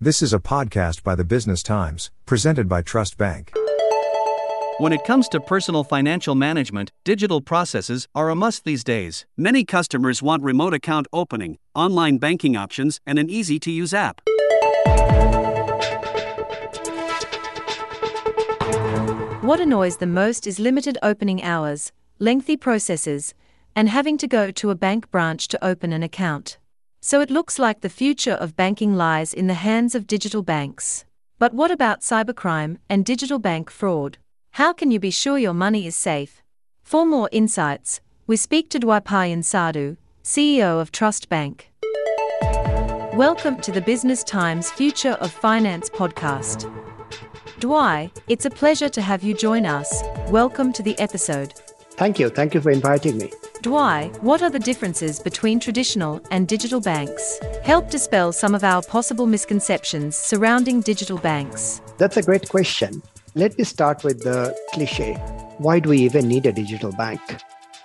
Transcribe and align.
This 0.00 0.22
is 0.22 0.32
a 0.32 0.38
podcast 0.38 1.02
by 1.02 1.16
the 1.16 1.24
Business 1.24 1.60
Times, 1.60 2.12
presented 2.24 2.68
by 2.68 2.82
Trust 2.82 3.16
Bank. 3.18 3.52
When 4.78 4.92
it 4.92 5.04
comes 5.04 5.28
to 5.30 5.40
personal 5.40 5.82
financial 5.82 6.36
management, 6.36 6.92
digital 7.02 7.40
processes 7.40 8.06
are 8.14 8.30
a 8.30 8.36
must 8.36 8.62
these 8.62 8.84
days. 8.84 9.26
Many 9.36 9.64
customers 9.64 10.22
want 10.22 10.44
remote 10.44 10.72
account 10.72 11.08
opening, 11.12 11.58
online 11.74 12.18
banking 12.18 12.56
options, 12.56 13.00
and 13.08 13.18
an 13.18 13.28
easy 13.28 13.58
to 13.58 13.72
use 13.72 13.92
app. 13.92 14.20
What 19.42 19.58
annoys 19.58 19.96
the 19.96 20.06
most 20.06 20.46
is 20.46 20.60
limited 20.60 20.96
opening 21.02 21.42
hours, 21.42 21.90
lengthy 22.20 22.56
processes, 22.56 23.34
and 23.74 23.88
having 23.88 24.16
to 24.18 24.28
go 24.28 24.52
to 24.52 24.70
a 24.70 24.76
bank 24.76 25.10
branch 25.10 25.48
to 25.48 25.64
open 25.64 25.92
an 25.92 26.04
account. 26.04 26.58
So 27.00 27.20
it 27.20 27.30
looks 27.30 27.60
like 27.60 27.80
the 27.80 27.88
future 27.88 28.32
of 28.32 28.56
banking 28.56 28.96
lies 28.96 29.32
in 29.32 29.46
the 29.46 29.54
hands 29.54 29.94
of 29.94 30.08
digital 30.08 30.42
banks. 30.42 31.04
But 31.38 31.54
what 31.54 31.70
about 31.70 32.00
cybercrime 32.00 32.78
and 32.90 33.04
digital 33.04 33.38
bank 33.38 33.70
fraud? 33.70 34.18
How 34.52 34.72
can 34.72 34.90
you 34.90 34.98
be 34.98 35.12
sure 35.12 35.38
your 35.38 35.54
money 35.54 35.86
is 35.86 35.94
safe? 35.94 36.42
For 36.82 37.06
more 37.06 37.28
insights, 37.30 38.00
we 38.26 38.34
speak 38.36 38.68
to 38.70 38.80
Dwaipayan 38.80 39.44
Sadhu, 39.44 39.96
CEO 40.24 40.80
of 40.80 40.90
Trust 40.90 41.28
Bank. 41.28 41.70
Welcome 43.14 43.60
to 43.60 43.70
the 43.70 43.80
Business 43.80 44.24
Times 44.24 44.72
Future 44.72 45.16
of 45.20 45.30
Finance 45.30 45.88
podcast. 45.90 46.68
Dwai, 47.60 48.10
it's 48.26 48.44
a 48.44 48.50
pleasure 48.50 48.88
to 48.88 49.00
have 49.00 49.22
you 49.22 49.34
join 49.34 49.66
us. 49.66 50.02
Welcome 50.30 50.72
to 50.72 50.82
the 50.82 50.98
episode. 50.98 51.54
Thank 51.92 52.18
you. 52.18 52.28
Thank 52.28 52.54
you 52.54 52.60
for 52.60 52.72
inviting 52.72 53.18
me. 53.18 53.30
Dwai, 53.62 54.16
what 54.22 54.42
are 54.42 54.50
the 54.50 54.58
differences 54.58 55.20
between 55.20 55.60
traditional 55.60 56.20
and 56.30 56.46
digital 56.46 56.80
banks? 56.80 57.40
Help 57.62 57.90
dispel 57.90 58.32
some 58.32 58.54
of 58.54 58.64
our 58.64 58.82
possible 58.82 59.26
misconceptions 59.26 60.16
surrounding 60.16 60.80
digital 60.80 61.18
banks. 61.18 61.80
That's 61.98 62.16
a 62.16 62.22
great 62.22 62.48
question. 62.48 63.02
Let 63.34 63.58
me 63.58 63.64
start 63.64 64.04
with 64.04 64.22
the 64.22 64.56
cliche 64.72 65.16
why 65.58 65.80
do 65.80 65.88
we 65.90 65.98
even 65.98 66.28
need 66.28 66.46
a 66.46 66.52
digital 66.52 66.92
bank? 66.92 67.20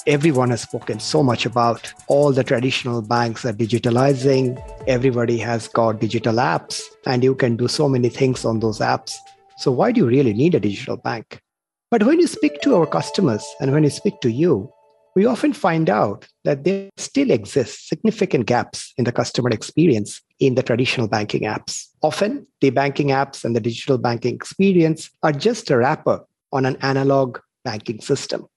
Everyone 0.05 0.51
has 0.51 0.61
spoken 0.61 0.99
so 0.99 1.23
much 1.23 1.45
about 1.45 1.91
all 2.07 2.31
the 2.31 2.43
traditional 2.43 3.01
banks 3.01 3.45
are 3.45 3.53
digitalizing. 3.53 4.61
Everybody 4.87 5.39
has 5.39 5.67
got 5.67 5.99
digital 5.99 6.35
apps, 6.35 6.81
and 7.07 7.23
you 7.23 7.33
can 7.33 7.55
do 7.55 7.67
so 7.67 7.89
many 7.89 8.09
things 8.09 8.45
on 8.45 8.59
those 8.59 8.79
apps. 8.79 9.15
So, 9.57 9.71
why 9.71 9.91
do 9.91 10.01
you 10.01 10.07
really 10.07 10.33
need 10.33 10.53
a 10.53 10.59
digital 10.59 10.97
bank? 10.97 11.41
But 11.89 12.03
when 12.03 12.19
you 12.19 12.27
speak 12.27 12.61
to 12.61 12.75
our 12.75 12.85
customers 12.85 13.43
and 13.59 13.71
when 13.71 13.83
you 13.83 13.89
speak 13.89 14.19
to 14.21 14.31
you, 14.31 14.71
we 15.15 15.25
often 15.25 15.53
find 15.53 15.89
out 15.89 16.27
that 16.43 16.63
there 16.63 16.89
still 16.97 17.29
exist 17.29 17.87
significant 17.87 18.45
gaps 18.45 18.93
in 18.97 19.03
the 19.03 19.11
customer 19.11 19.49
experience 19.49 20.21
in 20.39 20.55
the 20.55 20.63
traditional 20.63 21.07
banking 21.07 21.43
apps. 21.43 21.87
Often, 22.01 22.47
the 22.61 22.71
banking 22.71 23.09
apps 23.09 23.45
and 23.45 23.55
the 23.55 23.59
digital 23.59 23.97
banking 23.97 24.33
experience 24.33 25.09
are 25.21 25.31
just 25.31 25.69
a 25.69 25.77
wrapper 25.77 26.25
on 26.51 26.65
an 26.65 26.77
analog 26.81 27.39
banking 27.63 28.01
system. 28.01 28.47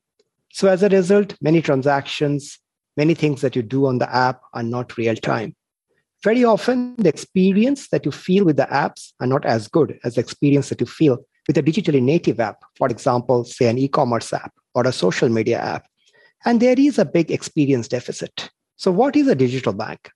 So, 0.53 0.69
as 0.69 0.83
a 0.83 0.89
result, 0.89 1.35
many 1.43 1.61
transactions, 1.61 2.59
many 2.97 3.15
things 3.15 3.43
that 3.43 3.55
you 3.55 3.63
do 3.63 3.87
on 3.87 3.99
the 3.99 4.15
app 4.15 4.41
are 4.55 4.63
not 4.63 4.97
real 4.97 5.15
time. 5.15 5.55
Very 6.25 6.45
often, 6.45 6.97
the 6.97 7.11
experience 7.11 7.89
that 7.89 8.07
you 8.07 8.11
feel 8.11 8.45
with 8.45 8.57
the 8.57 8.67
apps 8.67 9.13
are 9.21 9.27
not 9.27 9.45
as 9.45 9.69
good 9.69 9.99
as 10.05 10.15
the 10.15 10.23
experience 10.23 10.71
that 10.71 10.81
you 10.81 10.87
feel 10.87 11.19
with 11.47 11.59
a 11.59 11.63
digitally 11.63 12.03
native 12.03 12.41
app, 12.41 12.65
for 12.77 12.89
example, 12.89 13.45
say 13.45 13.69
an 13.69 13.79
e 13.79 13.87
commerce 13.87 14.33
app 14.33 14.53
or 14.75 14.87
a 14.87 14.93
social 14.93 15.29
media 15.29 15.59
app 15.61 15.87
and 16.47 16.61
there 16.61 16.79
is 16.79 16.99
a 16.99 17.05
big 17.05 17.31
experience 17.31 17.89
deficit. 17.89 18.51
So, 18.77 18.91
what 18.93 19.17
is 19.17 19.27
a 19.27 19.35
digital 19.35 19.73
bank? 19.73 20.11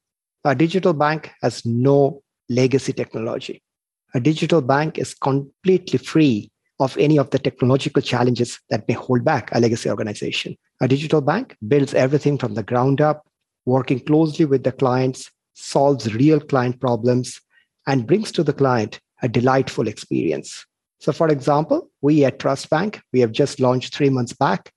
A 0.44 0.54
digital 0.54 0.94
bank 0.94 1.32
has 1.42 1.66
no 1.66 2.22
legacy 2.48 2.92
technology. 2.92 3.62
A 4.14 4.20
digital 4.20 4.62
bank 4.62 4.96
is 4.96 5.12
completely 5.12 5.98
free 5.98 6.50
of 6.78 6.96
any 6.96 7.18
of 7.18 7.30
the 7.30 7.38
technological 7.38 8.00
challenges 8.00 8.58
that 8.70 8.88
may 8.88 8.94
hold 8.94 9.24
back 9.24 9.50
a 9.52 9.60
legacy 9.60 9.90
organization. 9.90 10.56
A 10.80 10.88
digital 10.88 11.20
bank 11.20 11.56
builds 11.68 11.92
everything 11.94 12.38
from 12.38 12.54
the 12.54 12.62
ground 12.62 13.00
up, 13.00 13.26
working 13.66 14.00
closely 14.00 14.46
with 14.46 14.64
the 14.64 14.72
clients, 14.72 15.30
solves 15.54 16.14
real 16.14 16.40
client 16.40 16.80
problems, 16.80 17.40
and 17.86 18.06
brings 18.06 18.32
to 18.32 18.42
the 18.42 18.52
client 18.52 19.00
a 19.22 19.28
delightful 19.28 19.88
experience. 19.88 20.64
So, 21.00 21.12
for 21.12 21.28
example, 21.28 21.90
we 22.00 22.24
at 22.24 22.38
Trust 22.38 22.70
Bank, 22.70 23.00
we 23.12 23.20
have 23.20 23.32
just 23.32 23.58
launched 23.58 23.94
three 23.94 24.10
months 24.10 24.32
back 24.32 24.72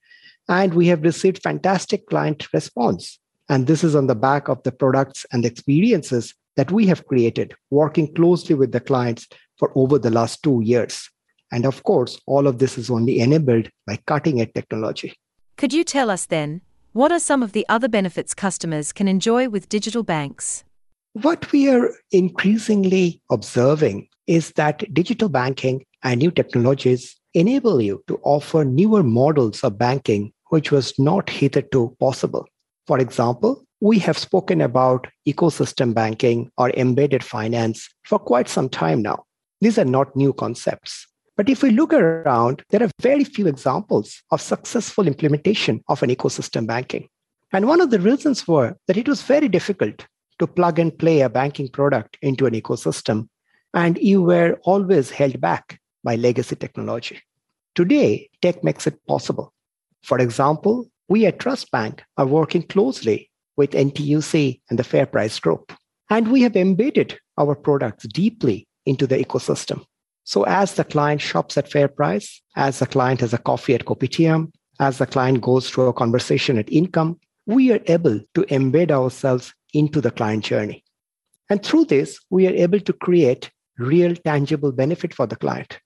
and 0.50 0.74
we 0.74 0.88
have 0.88 1.04
received 1.04 1.42
fantastic 1.42 2.08
client 2.08 2.48
response. 2.54 3.20
And 3.50 3.68
this 3.68 3.84
is 3.84 3.96
on 3.96 4.08
the 4.08 4.16
back 4.16 4.48
of 4.48 4.64
the 4.64 4.72
products 4.72 5.26
and 5.32 5.44
the 5.44 5.50
experiences 5.50 6.34
that 6.56 6.72
we 6.72 6.86
have 6.88 7.06
created, 7.08 7.54
working 7.72 8.14
closely 8.14 8.56
with 8.56 8.72
the 8.72 8.80
clients 8.80 9.28
for 9.58 9.72
over 9.76 10.00
the 10.00 10.12
last 10.12 10.44
two 10.44 10.62
years. 10.64 11.10
And 11.52 11.66
of 11.66 11.84
course, 11.84 12.20
all 12.26 12.48
of 12.48 12.60
this 12.60 12.78
is 12.78 12.90
only 12.90 13.20
enabled 13.20 13.70
by 13.86 14.00
cutting 14.08 14.42
edge 14.42 14.54
technology. 14.54 15.14
Could 15.58 15.74
you 15.74 15.84
tell 15.84 16.10
us 16.10 16.26
then, 16.26 16.62
what 16.94 17.12
are 17.12 17.20
some 17.20 17.44
of 17.44 17.52
the 17.52 17.66
other 17.70 17.88
benefits 17.88 18.34
customers 18.34 18.92
can 18.92 19.08
enjoy 19.08 19.50
with 19.50 19.70
digital 19.70 20.04
banks? 20.04 20.64
What 21.14 21.52
we 21.52 21.70
are 21.70 21.92
increasingly 22.12 23.22
observing 23.32 24.08
is 24.26 24.52
that 24.54 24.92
digital 24.94 25.30
banking 25.30 25.86
and 26.04 26.20
new 26.20 26.32
technologies 26.32 27.16
enable 27.34 27.82
you 27.82 28.04
to 28.08 28.20
offer 28.24 28.64
newer 28.64 29.04
models 29.04 29.64
of 29.64 29.78
banking 29.78 30.32
which 30.50 30.72
was 30.72 30.98
not 31.00 31.30
hitherto 31.30 31.96
possible. 32.00 32.48
For 32.86 33.00
example, 33.00 33.66
we 33.82 33.98
have 34.00 34.18
spoken 34.18 34.62
about 34.62 35.08
ecosystem 35.28 35.94
banking 35.94 36.52
or 36.58 36.70
embedded 36.72 37.24
finance 37.24 37.90
for 38.04 38.20
quite 38.20 38.48
some 38.48 38.70
time 38.70 39.02
now. 39.02 39.26
These 39.62 39.80
are 39.80 39.86
not 39.86 40.16
new 40.16 40.32
concepts. 40.32 41.08
But 41.36 41.50
if 41.50 41.64
we 41.64 41.72
look 41.72 41.92
around, 41.92 42.64
there 42.70 42.84
are 42.84 42.92
very 43.02 43.24
few 43.24 43.48
examples 43.48 44.22
of 44.30 44.42
successful 44.42 45.08
implementation 45.08 45.84
of 45.88 46.04
an 46.04 46.12
ecosystem 46.12 46.68
banking. 46.68 47.10
And 47.52 47.68
one 47.68 47.82
of 47.82 47.90
the 47.90 48.00
reasons 48.00 48.48
were 48.48 48.76
that 48.88 48.98
it 48.98 49.08
was 49.08 49.24
very 49.24 49.48
difficult 49.48 50.06
to 50.40 50.48
plug 50.48 50.78
and 50.80 50.98
play 50.98 51.22
a 51.22 51.30
banking 51.30 51.70
product 51.70 52.18
into 52.22 52.46
an 52.46 52.54
ecosystem, 52.54 53.28
and 53.74 53.98
you 53.98 54.22
were 54.22 54.60
always 54.64 55.10
held 55.10 55.42
back 55.42 55.80
by 56.04 56.16
legacy 56.16 56.56
technology. 56.56 57.22
Today, 57.76 58.30
tech 58.42 58.64
makes 58.64 58.86
it 58.88 59.06
possible. 59.08 59.54
For 60.04 60.20
example, 60.20 60.88
we 61.08 61.26
at 61.26 61.40
Trust 61.40 61.72
Bank 61.72 62.04
are 62.18 62.26
working 62.26 62.64
closely 62.64 63.30
with 63.56 63.72
NTUC 63.72 64.62
and 64.70 64.80
the 64.80 64.84
FairPrice 64.84 65.42
Group, 65.42 65.74
and 66.10 66.32
we 66.32 66.42
have 66.42 66.56
embedded 66.56 67.18
our 67.38 67.56
products 67.56 68.06
deeply 68.08 68.68
into 68.86 69.08
the 69.08 69.18
ecosystem. 69.18 69.84
So, 70.26 70.44
as 70.44 70.76
the 70.76 70.84
client 70.84 71.22
shops 71.22 71.58
at 71.58 71.70
FairPrice, 71.70 72.40
as 72.56 72.80
the 72.80 72.88
client 72.88 73.22
has 73.22 73.34
a 73.34 73.38
coffee 73.38 73.76
at 73.76 73.86
Kopitiam, 73.86 74.52
as 74.80 74.98
the 74.98 75.06
client 75.06 75.42
goes 75.42 75.70
through 75.70 75.88
a 75.88 75.94
conversation 75.94 76.58
at 76.58 76.72
Income, 76.72 77.20
we 77.46 77.72
are 77.72 77.82
able 77.88 78.20
to 78.34 78.42
embed 78.44 78.92
ourselves 78.92 79.54
into 79.74 80.00
the 80.00 80.12
client 80.12 80.46
journey. 80.46 80.84
And 81.50 81.64
through 81.64 81.86
this, 81.86 82.20
we 82.30 82.48
are 82.48 82.54
able 82.54 82.80
to 82.80 82.94
create 82.94 83.52
real 83.78 84.16
tangible 84.16 84.72
benefit 84.72 85.14
for 85.14 85.28
the 85.28 85.36
client. 85.36 85.80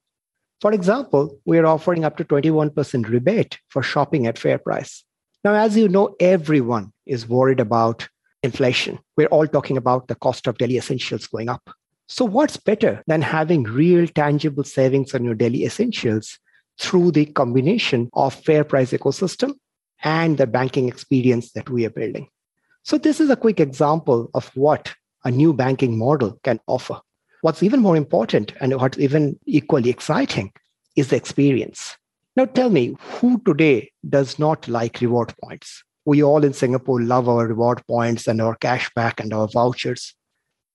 For 0.60 0.72
example, 0.72 1.40
we 1.46 1.60
are 1.60 1.68
offering 1.68 2.04
up 2.04 2.18
to 2.18 2.26
21% 2.26 3.08
rebate 3.08 3.60
for 3.70 3.84
shopping 3.84 4.26
at 4.26 4.38
FairPrice. 4.38 5.04
Now, 5.44 5.54
as 5.54 5.78
you 5.78 5.88
know, 5.88 6.16
everyone 6.20 6.92
is 7.06 7.30
worried 7.30 7.60
about 7.60 8.08
inflation. 8.42 8.98
We're 9.16 9.28
all 9.28 9.48
talking 9.48 9.78
about 9.78 10.08
the 10.08 10.16
cost 10.16 10.48
of 10.48 10.58
daily 10.58 10.78
essentials 10.78 11.28
going 11.28 11.48
up. 11.48 11.70
So, 12.08 12.26
what's 12.26 12.58
better 12.58 13.04
than 13.06 13.22
having 13.22 13.64
real 13.64 14.08
tangible 14.08 14.64
savings 14.64 15.14
on 15.14 15.24
your 15.24 15.36
daily 15.36 15.64
essentials 15.64 16.40
through 16.80 17.12
the 17.12 17.26
combination 17.26 18.10
of 18.14 18.36
FairPrice 18.36 18.98
ecosystem 18.98 19.54
and 20.04 20.38
the 20.38 20.48
banking 20.48 20.88
experience 20.88 21.52
that 21.52 21.70
we 21.70 21.86
are 21.86 21.92
building? 21.92 22.30
So, 22.84 22.98
this 22.98 23.20
is 23.20 23.30
a 23.30 23.36
quick 23.36 23.60
example 23.60 24.32
of 24.34 24.48
what 24.56 24.96
a 25.24 25.30
new 25.30 25.54
banking 25.54 25.98
model 25.98 26.40
can 26.44 26.60
offer. 26.66 27.00
What's 27.48 27.64
even 27.64 27.80
more 27.80 27.96
important 27.96 28.52
and 28.60 28.76
what's 28.76 28.98
even 28.98 29.40
equally 29.46 29.90
exciting 29.90 30.52
is 30.98 31.08
the 31.08 31.16
experience. 31.16 31.96
Now, 32.36 32.44
tell 32.44 32.70
me, 32.70 32.98
who 33.00 33.42
today 33.46 33.90
does 34.10 34.38
not 34.38 34.68
like 34.68 35.00
reward 35.00 35.34
points? 35.42 35.82
We 36.04 36.22
all 36.22 36.44
in 36.44 36.52
Singapore 36.52 37.02
love 37.02 37.30
our 37.30 37.48
reward 37.48 37.82
points 37.88 38.28
and 38.28 38.42
our 38.42 38.58
cashback 38.58 39.22
and 39.22 39.34
our 39.34 39.48
vouchers. 39.48 40.14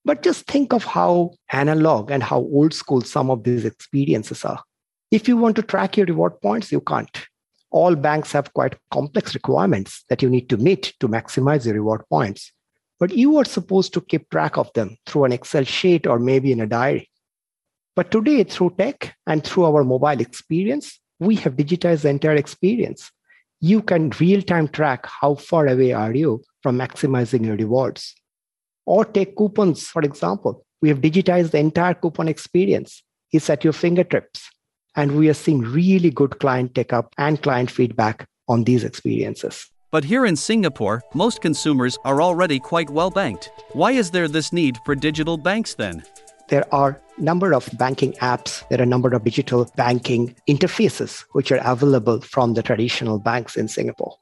But 0.07 0.23
just 0.23 0.47
think 0.47 0.73
of 0.73 0.83
how 0.83 1.33
analog 1.51 2.11
and 2.11 2.23
how 2.23 2.39
old 2.39 2.73
school 2.73 3.03
some 3.03 3.29
of 3.31 3.45
these 3.45 3.67
experiences 3.67 4.43
are. 4.43 4.63
If 5.11 5.29
you 5.29 5.37
want 5.37 5.57
to 5.57 5.63
track 5.63 5.99
your 5.99 6.07
reward 6.07 6.41
points, 6.41 6.73
you 6.73 6.81
can't. 6.81 7.27
All 7.71 7.95
banks 7.95 8.33
have 8.33 8.55
quite 8.55 8.77
complex 8.91 9.35
requirements 9.35 10.07
that 10.09 10.23
you 10.23 10.31
need 10.31 10.49
to 10.49 10.57
meet 10.57 10.95
to 11.01 11.07
maximize 11.07 11.67
your 11.67 11.75
reward 11.75 12.03
points 12.09 12.51
but 13.03 13.11
you 13.11 13.37
are 13.37 13.45
supposed 13.45 13.93
to 13.93 14.01
keep 14.01 14.31
track 14.31 14.57
of 14.57 14.73
them 14.75 14.97
through 15.07 15.25
an 15.25 15.33
Excel 15.33 15.65
sheet 15.65 16.07
or 16.07 16.21
maybe 16.21 16.53
in 16.53 16.61
a 16.61 16.69
diary. 16.69 17.11
But 17.97 18.13
today, 18.13 18.45
through 18.45 18.77
tech 18.79 19.17
and 19.27 19.43
through 19.43 19.65
our 19.65 19.83
mobile 19.83 20.21
experience, 20.21 21.01
we 21.19 21.35
have 21.35 21.57
digitized 21.57 22.03
the 22.03 22.11
entire 22.11 22.37
experience. 22.37 23.11
You 23.61 23.83
can 23.83 24.11
real 24.21 24.41
time 24.41 24.69
track 24.69 25.05
how 25.07 25.35
far 25.35 25.67
away 25.67 25.93
are 25.93 26.15
you 26.15 26.45
from 26.63 26.79
maximizing 26.79 27.45
your 27.45 27.57
rewards. 27.57 28.15
Or 28.87 29.05
take 29.05 29.37
coupons, 29.37 29.89
for 29.89 30.03
example. 30.03 30.65
We 30.81 30.89
have 30.89 31.01
digitized 31.01 31.51
the 31.51 31.59
entire 31.59 31.95
coupon 31.95 32.29
experience. 32.29 33.03
It's 33.33 33.51
at 33.51 33.65
your 33.65 33.73
fingertips. 33.73 34.49
And 34.95 35.19
we 35.19 35.29
are 35.29 35.35
seeing 35.35 35.63
really 35.63 36.11
good 36.11 36.39
client 36.39 36.77
take 36.77 36.93
up 36.93 37.13
and 37.19 37.43
client 37.43 37.69
feedback 37.69 38.29
on 38.47 38.63
these 38.63 38.85
experiences. 38.85 39.72
But 39.93 40.05
here 40.05 40.25
in 40.25 40.37
Singapore, 40.37 41.03
most 41.13 41.43
consumers 41.43 41.99
are 42.07 42.23
already 42.23 42.59
quite 42.59 42.89
well 42.89 43.11
banked. 43.11 43.51
Why 43.75 43.93
is 43.93 44.11
there 44.11 44.27
this 44.27 44.51
need 44.51 44.79
for 44.87 44.95
digital 44.95 45.37
banks 45.37 45.75
then? 45.75 46.03
There 46.49 46.65
are 46.75 46.99
a 47.19 47.21
number 47.21 47.53
of 47.53 47.69
banking 47.77 48.15
apps, 48.15 48.67
there 48.71 48.81
are 48.81 48.85
a 48.85 48.95
number 48.95 49.11
of 49.15 49.23
digital 49.23 49.71
banking 49.77 50.35
interfaces 50.49 51.27
which 51.33 51.53
are 51.53 51.61
available 51.63 52.23
from 52.23 52.55
the 52.55 52.63
traditional 52.63 53.19
banks 53.19 53.55
in 53.55 53.69
Singapore. 53.69 54.17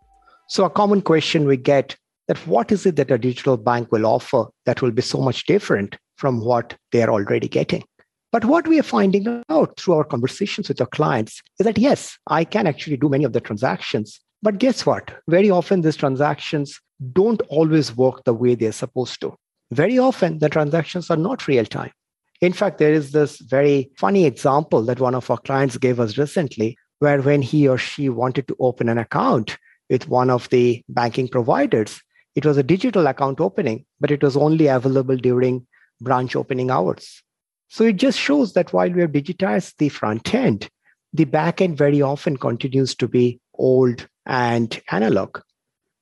So 0.49 0.64
a 0.64 0.70
common 0.70 1.02
question 1.02 1.46
we 1.46 1.56
get 1.56 1.96
that 2.26 2.44
what 2.49 2.72
is 2.72 2.84
it 2.84 2.96
that 2.96 3.12
a 3.12 3.19
digital 3.19 3.56
bank 3.56 3.93
will 3.93 4.06
offer 4.06 4.46
that 4.67 4.82
will 4.82 4.90
be 4.90 5.02
so 5.02 5.20
much 5.20 5.46
different 5.46 5.96
from 6.17 6.44
what 6.44 6.76
they 6.90 7.05
are 7.05 7.11
already 7.11 7.46
getting? 7.46 7.84
But 8.32 8.44
what 8.44 8.67
we 8.67 8.81
are 8.81 8.84
finding 8.99 9.44
out 9.49 9.78
through 9.78 9.94
our 9.94 10.05
conversations 10.05 10.69
with 10.69 10.81
our 10.81 10.88
clients 10.88 11.40
is 11.61 11.64
that 11.64 11.78
yes, 11.78 12.19
I 12.26 12.43
can 12.43 12.67
actually 12.67 12.96
do 12.96 13.08
many 13.08 13.22
of 13.22 13.34
the 13.34 13.40
transactions. 13.40 14.20
But 14.42 14.58
guess 14.58 14.87
what? 14.87 15.10
Very 15.28 15.50
often 15.50 15.82
these 15.82 15.96
transactions 15.96 16.81
don't 17.12 17.42
always 17.48 17.96
work 17.96 18.25
the 18.25 18.34
way 18.34 18.54
they're 18.54 18.72
supposed 18.72 19.20
to. 19.20 19.37
Very 19.70 19.98
often 19.98 20.38
the 20.38 20.48
transactions 20.48 21.10
are 21.10 21.16
not 21.16 21.46
real 21.46 21.64
time. 21.64 21.92
In 22.40 22.52
fact, 22.54 22.78
there 22.78 22.92
is 22.92 23.12
this 23.12 23.38
very 23.38 23.90
funny 23.98 24.25
example 24.25 24.82
that 24.82 24.98
one 24.98 25.14
of 25.14 25.31
our 25.31 25.38
clients 25.38 25.76
gave 25.76 26.00
us 26.00 26.16
recently, 26.16 26.76
where 27.00 27.20
when 27.20 27.42
he 27.42 27.69
or 27.69 27.76
she 27.76 28.08
wanted 28.08 28.48
to 28.48 28.56
open 28.60 28.88
an 28.88 28.98
account 28.98 29.58
with 29.90 30.08
one 30.08 30.31
of 30.31 30.48
the 30.48 30.82
banking 30.88 31.28
providers, 31.28 32.00
it 32.34 32.46
was 32.46 32.56
a 32.56 32.62
digital 32.62 33.06
account 33.06 33.40
opening, 33.40 33.84
but 34.00 34.10
it 34.10 34.22
was 34.22 34.36
only 34.36 34.69
available 34.69 35.16
during 35.16 35.66
branch 36.00 36.34
opening 36.34 36.70
hours. 36.70 37.22
So 37.69 37.84
it 37.84 37.96
just 37.96 38.19
shows 38.19 38.54
that 38.54 38.72
while 38.72 38.90
we 38.90 39.02
have 39.02 39.12
digitized 39.12 39.75
the 39.76 39.90
front 39.90 40.32
end, 40.34 40.69
the 41.12 41.25
back 41.25 41.60
end 41.60 41.76
very 41.76 42.00
often 42.00 42.36
continues 42.36 42.94
to 42.96 43.08
be 43.08 43.40
old 43.60 44.08
and 44.26 44.80
analog. 44.90 45.40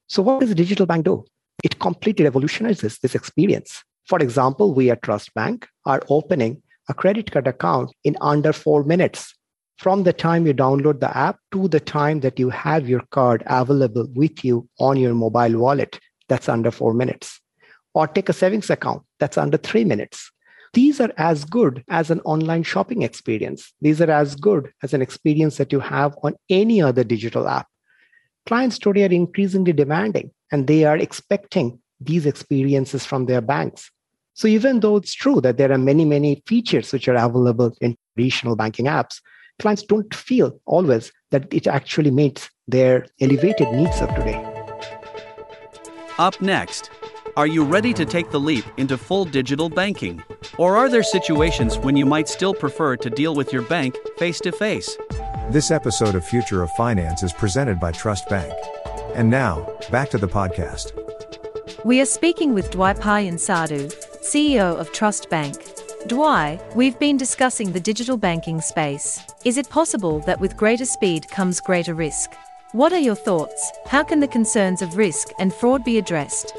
So 0.06 0.22
what 0.22 0.40
does 0.40 0.50
a 0.50 0.54
digital 0.54 0.86
bank 0.86 1.04
do? 1.04 1.24
It 1.62 1.78
completely 1.80 2.24
revolutionizes 2.24 2.98
this 2.98 3.14
experience. 3.14 3.82
For 4.06 4.18
example, 4.20 4.72
we 4.72 4.90
at 4.90 5.02
Trust 5.02 5.34
Bank 5.34 5.68
are 5.84 6.02
opening 6.08 6.62
a 6.88 6.94
credit 6.94 7.30
card 7.30 7.46
account 7.46 7.92
in 8.04 8.16
under 8.20 8.52
four 8.52 8.84
minutes 8.84 9.34
from 9.78 10.02
the 10.02 10.12
time 10.12 10.46
you 10.46 10.54
download 10.54 11.00
the 11.00 11.16
app 11.16 11.38
to 11.52 11.68
the 11.68 11.80
time 11.80 12.20
that 12.20 12.38
you 12.38 12.50
have 12.50 12.88
your 12.88 13.02
card 13.10 13.42
available 13.46 14.06
with 14.14 14.44
you 14.44 14.68
on 14.80 14.96
your 14.96 15.14
mobile 15.14 15.58
wallet. 15.58 16.00
That's 16.28 16.48
under 16.48 16.70
four 16.70 16.94
minutes. 16.94 17.40
Or 17.94 18.06
take 18.06 18.28
a 18.28 18.32
savings 18.32 18.70
account. 18.70 19.02
That's 19.20 19.38
under 19.38 19.56
three 19.56 19.84
minutes. 19.84 20.30
These 20.74 21.00
are 21.00 21.12
as 21.16 21.44
good 21.44 21.84
as 21.88 22.10
an 22.10 22.20
online 22.20 22.62
shopping 22.62 23.02
experience. 23.02 23.72
These 23.80 24.00
are 24.00 24.10
as 24.10 24.34
good 24.34 24.70
as 24.82 24.92
an 24.94 25.02
experience 25.02 25.56
that 25.56 25.72
you 25.72 25.80
have 25.80 26.16
on 26.22 26.34
any 26.50 26.82
other 26.82 27.04
digital 27.04 27.48
app. 27.48 27.66
Clients 28.46 28.78
today 28.78 29.04
are 29.04 29.12
increasingly 29.12 29.72
demanding 29.72 30.30
and 30.52 30.66
they 30.66 30.84
are 30.84 30.96
expecting 30.96 31.78
these 32.00 32.26
experiences 32.26 33.04
from 33.04 33.26
their 33.26 33.40
banks. 33.40 33.90
So 34.34 34.46
even 34.46 34.80
though 34.80 34.96
it's 34.96 35.14
true 35.14 35.40
that 35.40 35.58
there 35.58 35.72
are 35.72 35.78
many, 35.78 36.04
many 36.04 36.42
features 36.46 36.92
which 36.92 37.08
are 37.08 37.16
available 37.16 37.74
in 37.80 37.96
traditional 38.14 38.56
banking 38.56 38.86
apps, 38.86 39.20
clients 39.58 39.82
don't 39.82 40.14
feel 40.14 40.58
always 40.64 41.12
that 41.30 41.52
it 41.52 41.66
actually 41.66 42.10
meets 42.10 42.48
their 42.68 43.06
elevated 43.20 43.68
needs 43.72 44.00
of 44.00 44.08
today. 44.14 44.44
Up 46.18 46.40
next, 46.40 46.90
are 47.38 47.46
you 47.46 47.62
ready 47.62 47.94
to 47.94 48.04
take 48.04 48.32
the 48.32 48.40
leap 48.40 48.64
into 48.78 48.98
full 48.98 49.24
digital 49.24 49.68
banking? 49.68 50.20
Or 50.56 50.76
are 50.76 50.88
there 50.88 51.04
situations 51.04 51.78
when 51.78 51.96
you 51.96 52.04
might 52.04 52.28
still 52.28 52.52
prefer 52.52 52.96
to 52.96 53.08
deal 53.08 53.36
with 53.36 53.52
your 53.52 53.62
bank 53.62 53.96
face 54.18 54.40
to 54.40 54.50
face? 54.50 54.98
This 55.48 55.70
episode 55.70 56.16
of 56.16 56.26
Future 56.26 56.64
of 56.64 56.70
Finance 56.72 57.22
is 57.22 57.32
presented 57.32 57.78
by 57.78 57.92
Trust 57.92 58.28
Bank. 58.28 58.52
And 59.14 59.30
now, 59.30 59.72
back 59.88 60.10
to 60.10 60.18
the 60.18 60.26
podcast. 60.26 60.90
We 61.84 62.00
are 62.00 62.06
speaking 62.06 62.54
with 62.54 62.72
Dwaipayan 62.72 63.38
Sadhu, 63.38 63.86
CEO 63.86 64.76
of 64.76 64.90
Trust 64.90 65.30
Bank. 65.30 65.54
Dwai, 66.08 66.60
we've 66.74 66.98
been 66.98 67.16
discussing 67.16 67.70
the 67.70 67.78
digital 67.78 68.16
banking 68.16 68.60
space. 68.60 69.20
Is 69.44 69.58
it 69.58 69.70
possible 69.70 70.18
that 70.26 70.40
with 70.40 70.56
greater 70.56 70.84
speed 70.84 71.28
comes 71.28 71.60
greater 71.60 71.94
risk? 71.94 72.32
What 72.72 72.92
are 72.92 72.98
your 72.98 73.14
thoughts? 73.14 73.70
How 73.86 74.02
can 74.02 74.18
the 74.18 74.26
concerns 74.26 74.82
of 74.82 74.96
risk 74.96 75.28
and 75.38 75.54
fraud 75.54 75.84
be 75.84 75.98
addressed? 75.98 76.52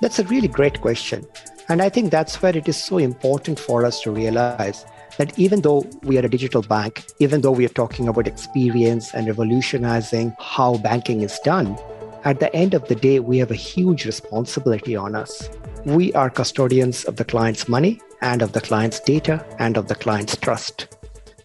That's 0.00 0.18
a 0.18 0.24
really 0.24 0.48
great 0.48 0.80
question. 0.80 1.26
And 1.68 1.82
I 1.82 1.88
think 1.88 2.10
that's 2.10 2.40
where 2.42 2.56
it 2.56 2.68
is 2.68 2.82
so 2.82 2.98
important 2.98 3.58
for 3.58 3.84
us 3.84 4.00
to 4.02 4.10
realize 4.10 4.86
that 5.18 5.38
even 5.38 5.62
though 5.62 5.84
we 6.02 6.18
are 6.18 6.24
a 6.24 6.30
digital 6.30 6.62
bank, 6.62 7.04
even 7.18 7.40
though 7.40 7.52
we 7.52 7.64
are 7.64 7.76
talking 7.80 8.08
about 8.08 8.26
experience 8.26 9.12
and 9.12 9.26
revolutionizing 9.26 10.34
how 10.38 10.78
banking 10.78 11.22
is 11.22 11.38
done, 11.40 11.78
at 12.24 12.40
the 12.40 12.54
end 12.54 12.74
of 12.74 12.88
the 12.88 12.94
day, 12.94 13.20
we 13.20 13.38
have 13.38 13.50
a 13.50 13.56
huge 13.56 14.06
responsibility 14.06 14.96
on 14.96 15.14
us 15.14 15.48
we 15.84 16.12
are 16.14 16.28
custodians 16.28 17.04
of 17.04 17.16
the 17.16 17.24
client's 17.24 17.68
money 17.68 18.00
and 18.20 18.42
of 18.42 18.52
the 18.52 18.60
client's 18.60 19.00
data 19.00 19.44
and 19.58 19.76
of 19.76 19.88
the 19.88 19.94
client's 19.94 20.36
trust. 20.36 20.96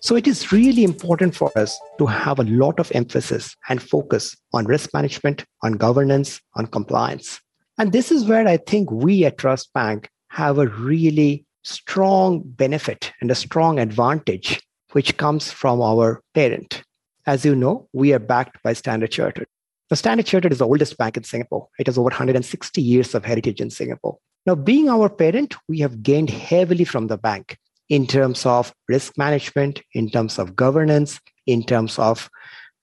So 0.01 0.15
it 0.15 0.27
is 0.27 0.51
really 0.51 0.83
important 0.83 1.35
for 1.35 1.51
us 1.57 1.79
to 1.97 2.05
have 2.05 2.39
a 2.39 2.43
lot 2.43 2.79
of 2.79 2.91
emphasis 2.93 3.55
and 3.69 3.81
focus 3.81 4.35
on 4.51 4.65
risk 4.65 4.93
management, 4.93 5.45
on 5.61 5.73
governance, 5.73 6.41
on 6.55 6.67
compliance. 6.67 7.39
And 7.77 7.91
this 7.91 8.11
is 8.11 8.25
where 8.25 8.47
I 8.47 8.57
think 8.57 8.91
we 8.91 9.25
at 9.25 9.37
Trust 9.37 9.73
Bank 9.73 10.09
have 10.29 10.57
a 10.57 10.67
really 10.67 11.45
strong 11.63 12.41
benefit 12.43 13.11
and 13.21 13.31
a 13.31 13.35
strong 13.35 13.79
advantage, 13.79 14.61
which 14.91 15.17
comes 15.17 15.51
from 15.51 15.81
our 15.81 16.21
parent. 16.33 16.83
As 17.25 17.45
you 17.45 17.55
know, 17.55 17.87
we 17.93 18.13
are 18.13 18.19
backed 18.19 18.61
by 18.63 18.73
Standard 18.73 19.11
Chartered. 19.11 19.47
The 19.89 19.95
Standard 19.95 20.25
Chartered 20.25 20.51
is 20.51 20.59
the 20.59 20.67
oldest 20.67 20.97
bank 20.97 21.17
in 21.17 21.23
Singapore. 21.23 21.67
It 21.79 21.87
has 21.87 21.97
over 21.97 22.05
160 22.05 22.81
years 22.81 23.15
of 23.15 23.25
heritage 23.25 23.61
in 23.61 23.69
Singapore. 23.69 24.17
Now, 24.45 24.55
being 24.55 24.89
our 24.89 25.09
parent, 25.09 25.55
we 25.69 25.79
have 25.79 26.03
gained 26.03 26.29
heavily 26.29 26.83
from 26.83 27.07
the 27.07 27.17
bank 27.17 27.57
in 27.89 28.07
terms 28.07 28.45
of 28.45 28.73
risk 28.89 29.17
management, 29.17 29.81
in 29.93 30.09
terms 30.09 30.37
of 30.37 30.55
governance, 30.55 31.19
in 31.47 31.63
terms 31.63 31.97
of 31.97 32.29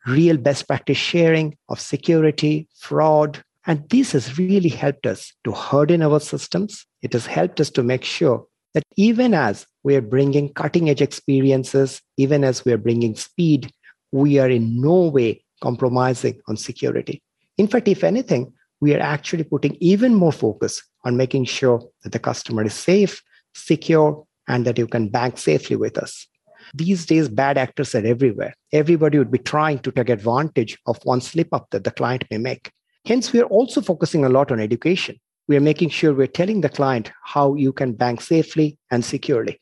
real 0.06 0.36
best 0.36 0.66
practice 0.66 0.96
sharing 0.96 1.56
of 1.68 1.80
security, 1.80 2.68
fraud. 2.78 3.42
And 3.70 3.88
this 3.88 4.10
has 4.10 4.36
really 4.36 4.68
helped 4.68 5.06
us 5.06 5.32
to 5.44 5.52
harden 5.52 6.02
our 6.02 6.18
systems. 6.18 6.84
It 7.02 7.12
has 7.12 7.24
helped 7.24 7.60
us 7.60 7.70
to 7.70 7.84
make 7.84 8.02
sure 8.02 8.44
that 8.74 8.82
even 8.96 9.32
as 9.32 9.64
we 9.84 9.94
are 9.94 10.00
bringing 10.00 10.52
cutting 10.54 10.90
edge 10.90 11.00
experiences, 11.00 12.02
even 12.16 12.42
as 12.42 12.64
we 12.64 12.72
are 12.72 12.78
bringing 12.78 13.14
speed, 13.14 13.70
we 14.10 14.40
are 14.40 14.50
in 14.50 14.80
no 14.80 15.02
way 15.02 15.44
compromising 15.62 16.40
on 16.48 16.56
security. 16.56 17.22
In 17.58 17.68
fact, 17.68 17.86
if 17.86 18.02
anything, 18.02 18.52
we 18.80 18.92
are 18.92 19.00
actually 19.00 19.44
putting 19.44 19.76
even 19.78 20.16
more 20.16 20.32
focus 20.32 20.82
on 21.04 21.16
making 21.16 21.44
sure 21.44 21.80
that 22.02 22.10
the 22.10 22.18
customer 22.18 22.64
is 22.64 22.74
safe, 22.74 23.22
secure, 23.54 24.26
and 24.48 24.66
that 24.66 24.78
you 24.78 24.88
can 24.88 25.10
bank 25.10 25.38
safely 25.38 25.76
with 25.76 25.96
us. 25.96 26.26
These 26.74 27.06
days, 27.06 27.28
bad 27.28 27.56
actors 27.56 27.94
are 27.94 28.04
everywhere. 28.04 28.52
Everybody 28.72 29.18
would 29.18 29.30
be 29.30 29.38
trying 29.38 29.78
to 29.80 29.92
take 29.92 30.08
advantage 30.08 30.76
of 30.86 30.98
one 31.04 31.20
slip 31.20 31.54
up 31.54 31.68
that 31.70 31.84
the 31.84 31.92
client 31.92 32.24
may 32.32 32.38
make. 32.38 32.72
Hence, 33.06 33.32
we 33.32 33.40
are 33.40 33.46
also 33.46 33.80
focusing 33.80 34.24
a 34.24 34.28
lot 34.28 34.52
on 34.52 34.60
education. 34.60 35.18
We 35.48 35.56
are 35.56 35.60
making 35.60 35.88
sure 35.88 36.14
we're 36.14 36.26
telling 36.26 36.60
the 36.60 36.68
client 36.68 37.10
how 37.24 37.54
you 37.54 37.72
can 37.72 37.92
bank 37.92 38.20
safely 38.20 38.78
and 38.90 39.04
securely. 39.04 39.60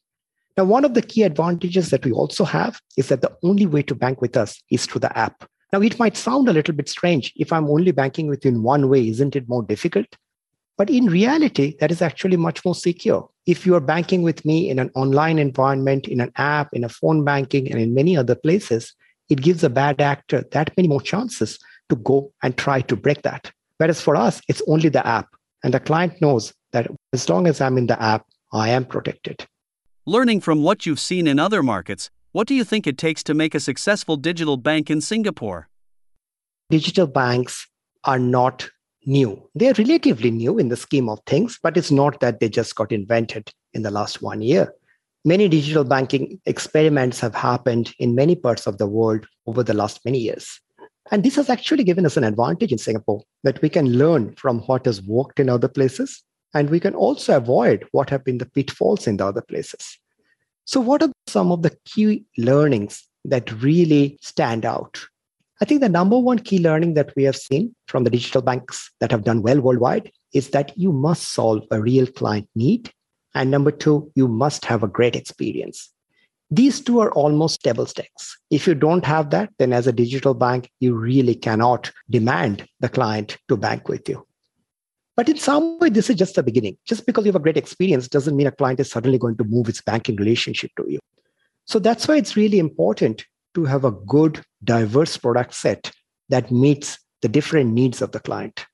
Now, 0.57 0.64
one 0.64 0.85
of 0.85 0.95
the 0.95 1.02
key 1.02 1.23
advantages 1.23 1.90
that 1.90 2.04
we 2.04 2.12
also 2.12 2.45
have 2.45 2.80
is 2.97 3.09
that 3.09 3.23
the 3.23 3.37
only 3.45 3.64
way 3.64 3.83
to 3.83 3.95
bank 3.95 4.21
with 4.21 4.37
us 4.37 4.61
is 4.71 4.87
through 4.87 5.00
the 5.00 5.16
app. 5.16 5.49
Now, 5.73 5.80
it 5.80 5.99
might 5.99 6.16
sound 6.16 6.49
a 6.49 6.52
little 6.52 6.75
bit 6.75 6.88
strange. 6.88 7.33
If 7.37 7.52
I'm 7.52 7.71
only 7.71 7.92
banking 7.92 8.26
within 8.26 8.62
one 8.62 8.88
way, 8.88 9.09
isn't 9.09 9.37
it 9.37 9.49
more 9.49 9.62
difficult? 9.62 10.07
But 10.76 10.90
in 10.90 11.07
reality, 11.07 11.76
that 11.80 11.90
is 11.90 12.02
actually 12.02 12.37
much 12.37 12.64
more 12.64 12.75
secure. 12.75 13.28
If 13.47 13.66
you 13.66 13.75
are 13.75 13.80
banking 13.80 14.23
with 14.23 14.45
me 14.45 14.71
in 14.71 14.78
an 14.78 14.90
online 14.95 15.38
environment, 15.38 16.09
in 16.09 16.21
an 16.21 16.33
app, 16.37 16.68
in 16.73 16.85
a 16.85 16.88
phone 16.88 17.25
banking, 17.25 17.71
and 17.71 17.80
in 17.80 17.95
many 17.95 18.16
other 18.16 18.35
places, 18.35 18.95
it 19.28 19.42
gives 19.42 19.62
a 19.62 19.71
bad 19.71 20.00
actor 20.00 20.45
that 20.52 20.76
many 20.76 20.88
more 20.88 21.00
chances 21.00 21.59
to 21.88 21.97
go 21.97 22.33
and 22.42 22.57
try 22.57 22.80
to 22.83 22.97
break 22.97 23.23
that. 23.23 23.50
Whereas 23.78 24.00
for 24.00 24.16
us, 24.16 24.40
it's 24.49 24.62
only 24.66 24.88
the 24.88 25.07
app. 25.07 25.28
And 25.62 25.75
the 25.75 25.80
client 25.80 26.21
knows 26.21 26.52
that 26.73 26.88
as 27.12 27.28
long 27.28 27.47
as 27.47 27.61
I'm 27.61 27.78
in 27.78 27.87
the 27.87 28.00
app, 28.00 28.26
I 28.52 28.71
am 28.71 28.85
protected. 28.85 29.47
Learning 30.07 30.40
from 30.40 30.62
what 30.62 30.87
you've 30.87 31.00
seen 31.00 31.26
in 31.26 31.38
other 31.38 31.62
markets, 31.62 32.11
what 32.33 32.47
do 32.47 32.54
you 32.54 32.64
think 32.64 32.87
it 32.87 32.99
takes 32.99 33.23
to 33.25 33.35
make 33.35 33.54
a 33.54 33.61
successful 33.61 34.16
digital 34.16 34.57
bank 34.57 34.90
in 34.90 35.00
Singapore? 35.00 35.68
Digital 36.71 37.07
banks 37.07 37.66
are 38.04 38.18
not 38.18 38.68
new. 39.07 39.42
They're 39.54 39.75
relatively 39.75 40.30
new 40.30 40.59
in 40.59 40.68
the 40.68 40.76
scheme 40.76 41.09
of 41.09 41.21
things, 41.26 41.59
but 41.62 41.76
it's 41.76 41.90
not 41.90 42.21
that 42.21 42.40
they 42.40 42.49
just 42.49 42.75
got 42.75 42.92
invented 42.92 43.50
in 43.73 43.83
the 43.83 43.90
last 43.90 44.23
one 44.23 44.42
year. 44.42 44.73
Many 45.25 45.49
digital 45.49 45.85
banking 45.85 46.40
experiments 46.47 47.21
have 47.21 47.35
happened 47.35 47.92
in 47.99 48.14
many 48.14 48.37
parts 48.37 48.66
of 48.66 48.78
the 48.78 48.87
world 48.87 49.26
over 49.47 49.62
the 49.62 49.75
last 49.75 50.04
many 50.04 50.18
years. 50.18 50.61
And 51.11 51.23
this 51.23 51.37
has 51.37 51.49
actually 51.49 51.85
given 51.85 52.05
us 52.05 52.17
an 52.17 52.25
advantage 52.25 52.73
in 52.73 52.79
Singapore 52.79 53.23
that 53.43 53.61
we 53.62 53.69
can 53.69 53.97
learn 53.97 54.35
from 54.37 54.61
what 54.61 54.85
has 54.87 55.03
worked 55.03 55.41
in 55.41 55.49
other 55.49 55.69
places 55.69 56.23
And 56.55 56.71
we 56.71 56.81
can 56.81 56.95
also 56.95 57.37
avoid 57.37 57.87
what 57.93 58.11
have 58.11 58.25
been 58.25 58.38
the 58.38 58.47
pitfalls 58.47 59.07
in 59.07 59.19
the 59.19 59.27
other 59.27 59.43
places. 59.43 59.99
So, 60.65 60.81
what 60.81 61.03
are 61.03 61.12
some 61.27 61.53
of 61.53 61.62
the 61.62 61.77
key 61.85 62.25
learnings 62.37 63.07
that 63.25 63.50
really 63.62 64.19
stand 64.21 64.65
out? 64.65 64.99
I 65.61 65.65
think 65.65 65.81
the 65.81 65.88
number 65.88 66.19
one 66.19 66.38
key 66.38 66.59
learning 66.59 66.95
that 66.95 67.12
we 67.17 67.25
have 67.25 67.37
seen 67.37 67.75
from 67.87 68.05
the 68.05 68.11
digital 68.11 68.43
banks 68.43 68.91
that 69.00 69.11
have 69.11 69.25
done 69.25 69.43
well 69.43 69.61
worldwide 69.61 70.11
is 70.33 70.50
that 70.50 70.77
you 70.79 70.93
must 70.93 71.33
solve 71.33 71.65
a 71.71 71.81
real 71.81 72.07
client 72.07 72.49
need. 72.55 72.91
And 73.35 73.50
number 73.50 73.71
two, 73.71 74.11
you 74.15 74.29
must 74.29 74.65
have 74.65 74.83
a 74.83 74.88
great 74.88 75.17
experience. 75.17 75.93
These 76.50 76.81
two 76.81 77.00
are 77.00 77.12
almost 77.12 77.62
table 77.62 77.87
stakes. 77.87 78.38
If 78.50 78.67
you 78.67 78.75
don't 78.75 79.05
have 79.05 79.31
that, 79.31 79.50
then 79.59 79.73
as 79.73 79.87
a 79.87 79.93
digital 79.93 80.33
bank, 80.33 80.71
you 80.81 80.95
really 80.95 81.35
cannot 81.35 81.90
demand 82.09 82.67
the 82.81 82.88
client 82.88 83.37
to 83.49 83.57
bank 83.57 83.88
with 83.88 84.09
you. 84.09 84.26
But 85.14 85.28
in 85.28 85.37
some 85.37 85.78
way, 85.78 85.90
this 85.90 86.09
is 86.09 86.17
just 86.17 86.37
the 86.37 86.43
beginning. 86.43 86.78
Just 86.87 87.05
because 87.05 87.25
you 87.25 87.31
have 87.31 87.40
a 87.40 87.43
great 87.43 87.57
experience 87.57 88.09
doesn't 88.09 88.37
mean 88.37 88.47
a 88.47 88.52
client 88.52 88.81
is 88.81 88.90
suddenly 88.90 89.19
going 89.19 89.37
to 89.38 89.45
move 89.45 89.69
its 89.69 89.83
banking 89.83 90.17
relationship 90.17 90.71
to 90.76 90.87
you. 90.88 91.00
So 91.67 91.78
that's 91.78 92.09
why 92.09 92.17
it's 92.17 92.37
really 92.37 92.59
important 92.59 93.26
to 93.55 93.64
have 93.64 93.85
a 93.85 93.90
good, 93.90 94.43
diverse 94.64 95.17
product 95.17 95.55
set 95.55 95.90
that 96.28 96.50
meets 96.50 96.99
the 97.21 97.28
different 97.28 97.73
needs 97.73 98.00
of 98.00 98.12
the 98.12 98.21
client. 98.21 98.64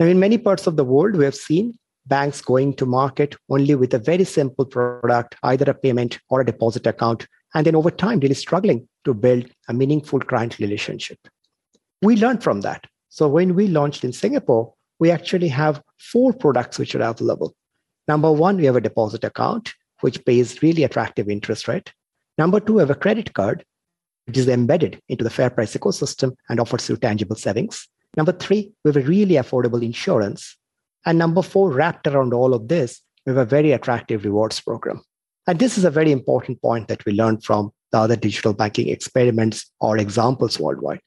Now, 0.00 0.06
in 0.06 0.18
many 0.18 0.38
parts 0.38 0.66
of 0.66 0.76
the 0.76 0.84
world, 0.84 1.14
we 1.14 1.24
have 1.24 1.34
seen 1.34 1.78
banks 2.06 2.40
going 2.40 2.74
to 2.74 2.86
market 2.86 3.36
only 3.50 3.74
with 3.74 3.94
a 3.94 3.98
very 3.98 4.24
simple 4.24 4.64
product, 4.64 5.36
either 5.42 5.70
a 5.70 5.74
payment 5.74 6.18
or 6.28 6.40
a 6.40 6.46
deposit 6.46 6.86
account, 6.86 7.26
and 7.54 7.66
then 7.66 7.74
over 7.74 7.90
time, 7.90 8.20
really 8.20 8.34
struggling 8.34 8.88
to 9.04 9.14
build 9.14 9.46
a 9.68 9.72
meaningful 9.72 10.20
client 10.20 10.58
relationship. 10.58 11.18
We 12.02 12.16
learned 12.16 12.42
from 12.42 12.60
that. 12.62 12.86
So 13.08 13.28
when 13.28 13.54
we 13.54 13.68
launched 13.68 14.04
in 14.04 14.12
Singapore, 14.12 14.74
we 14.98 15.10
actually 15.10 15.48
have 15.48 15.82
four 15.98 16.32
products 16.32 16.78
which 16.78 16.94
are 16.94 17.02
available. 17.02 17.54
Number 18.08 18.30
one, 18.30 18.56
we 18.56 18.66
have 18.66 18.76
a 18.76 18.80
deposit 18.80 19.24
account, 19.24 19.74
which 20.00 20.24
pays 20.24 20.62
really 20.62 20.84
attractive 20.84 21.28
interest 21.28 21.66
rate. 21.68 21.92
Number 22.38 22.60
two, 22.60 22.74
we 22.74 22.80
have 22.80 22.90
a 22.90 22.94
credit 22.94 23.32
card, 23.32 23.64
which 24.26 24.36
is 24.36 24.48
embedded 24.48 25.00
into 25.08 25.24
the 25.24 25.30
FairPrice 25.30 25.78
ecosystem 25.78 26.36
and 26.48 26.60
offers 26.60 26.88
you 26.88 26.96
tangible 26.96 27.36
savings. 27.36 27.88
Number 28.16 28.32
three, 28.32 28.72
we 28.84 28.90
have 28.90 28.96
a 28.96 29.06
really 29.06 29.34
affordable 29.36 29.82
insurance. 29.82 30.56
And 31.06 31.18
number 31.18 31.40
four, 31.40 31.72
wrapped 31.72 32.06
around 32.06 32.34
all 32.34 32.52
of 32.52 32.68
this, 32.68 33.00
we 33.24 33.30
have 33.30 33.38
a 33.38 33.44
very 33.44 33.72
attractive 33.72 34.24
rewards 34.24 34.60
program. 34.60 35.02
And 35.46 35.58
this 35.58 35.78
is 35.78 35.84
a 35.84 35.90
very 35.90 36.10
important 36.10 36.60
point 36.60 36.88
that 36.88 37.04
we 37.06 37.12
learned 37.12 37.44
from 37.44 37.70
the 37.92 37.98
other 37.98 38.16
digital 38.16 38.52
banking 38.52 38.88
experiments 38.88 39.70
or 39.80 39.96
examples 39.96 40.58
worldwide. 40.58 41.00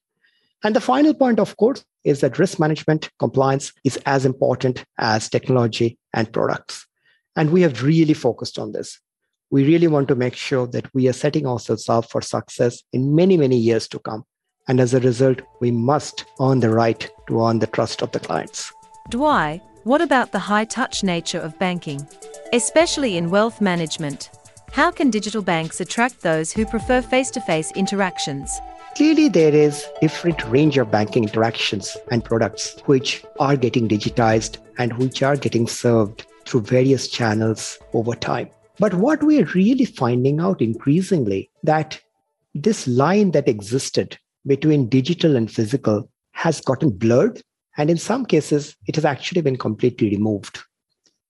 And 0.63 0.75
the 0.75 0.81
final 0.81 1.13
point, 1.13 1.39
of 1.39 1.55
course, 1.57 1.83
is 2.03 2.21
that 2.21 2.39
risk 2.39 2.59
management 2.59 3.09
compliance 3.19 3.73
is 3.83 3.97
as 4.05 4.25
important 4.25 4.83
as 4.97 5.29
technology 5.29 5.97
and 6.13 6.31
products. 6.31 6.85
And 7.35 7.51
we 7.51 7.61
have 7.61 7.83
really 7.83 8.13
focused 8.13 8.57
on 8.57 8.71
this. 8.71 8.99
We 9.51 9.65
really 9.65 9.87
want 9.87 10.07
to 10.09 10.15
make 10.15 10.35
sure 10.35 10.67
that 10.67 10.93
we 10.93 11.07
are 11.07 11.13
setting 11.13 11.45
ourselves 11.45 11.89
up 11.89 12.09
for 12.09 12.21
success 12.21 12.83
in 12.93 13.15
many, 13.15 13.35
many 13.35 13.57
years 13.57 13.87
to 13.89 13.99
come. 13.99 14.23
And 14.67 14.79
as 14.79 14.93
a 14.93 14.99
result, 14.99 15.41
we 15.59 15.71
must 15.71 16.25
earn 16.39 16.59
the 16.59 16.69
right 16.69 17.09
to 17.27 17.45
earn 17.45 17.59
the 17.59 17.67
trust 17.67 18.01
of 18.01 18.11
the 18.11 18.19
clients. 18.19 18.71
Dwai, 19.09 19.59
what 19.83 20.01
about 20.01 20.31
the 20.31 20.39
high 20.39 20.65
touch 20.65 21.03
nature 21.03 21.39
of 21.39 21.57
banking? 21.59 22.05
Especially 22.53 23.17
in 23.17 23.29
wealth 23.29 23.61
management. 23.61 24.29
How 24.71 24.91
can 24.91 25.09
digital 25.09 25.41
banks 25.41 25.79
attract 25.79 26.21
those 26.21 26.51
who 26.51 26.65
prefer 26.65 27.01
face 27.01 27.31
to 27.31 27.41
face 27.41 27.71
interactions? 27.75 28.59
Clearly, 28.95 29.29
there 29.29 29.53
is 29.53 29.85
different 30.01 30.43
range 30.49 30.77
of 30.77 30.91
banking 30.91 31.23
interactions 31.23 31.95
and 32.11 32.23
products 32.23 32.79
which 32.85 33.23
are 33.39 33.55
getting 33.55 33.87
digitized 33.87 34.57
and 34.77 34.97
which 34.97 35.23
are 35.23 35.37
getting 35.37 35.67
served 35.67 36.25
through 36.45 36.61
various 36.61 37.07
channels 37.07 37.79
over 37.93 38.15
time. 38.15 38.49
But 38.79 38.95
what 38.95 39.23
we 39.23 39.41
are 39.41 39.45
really 39.55 39.85
finding 39.85 40.39
out 40.39 40.61
increasingly 40.61 41.49
that 41.63 41.99
this 42.53 42.87
line 42.87 43.31
that 43.31 43.47
existed 43.47 44.17
between 44.45 44.89
digital 44.89 45.35
and 45.35 45.51
physical 45.51 46.09
has 46.31 46.61
gotten 46.61 46.89
blurred 46.89 47.41
and 47.77 47.89
in 47.89 47.97
some 47.97 48.25
cases 48.25 48.75
it 48.87 48.95
has 48.95 49.05
actually 49.05 49.41
been 49.41 49.57
completely 49.57 50.09
removed. 50.09 50.59